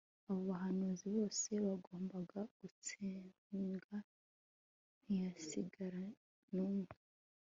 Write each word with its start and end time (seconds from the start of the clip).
Abo 0.27 0.39
bahanuzi 0.49 1.05
bose 1.15 1.49
bagombaga 1.65 2.37
gutsembwa 2.57 3.97
ntihasigare 5.03 6.03
numwe 6.53 6.93